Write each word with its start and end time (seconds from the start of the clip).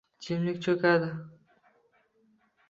Jimlik 0.27 0.63
cho‘kadi. 0.67 1.11